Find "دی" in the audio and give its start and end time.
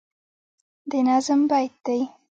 1.85-1.99